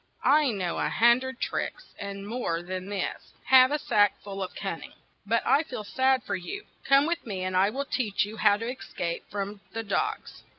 "I 0.25 0.49
know 0.49 0.79
a 0.79 0.89
hun 0.89 1.19
dred 1.19 1.39
tricks, 1.39 1.93
and 1.99 2.27
more 2.27 2.63
than 2.63 2.89
this, 2.89 3.33
have 3.43 3.69
a 3.71 3.77
sack 3.77 4.19
full 4.23 4.41
of 4.41 4.55
cun 4.55 4.79
ning. 4.79 4.93
But 5.27 5.45
I 5.45 5.61
feel 5.61 5.83
sad 5.83 6.23
for 6.23 6.35
you: 6.35 6.65
come 6.83 7.05
with 7.05 7.23
me, 7.23 7.43
and 7.43 7.55
I 7.55 7.69
will 7.69 7.85
teach 7.85 8.25
you 8.25 8.37
how 8.37 8.57
to 8.57 8.67
es 8.67 8.91
cape 8.97 9.29
from 9.29 9.61
the 9.73 9.83
dogs." 9.83 10.41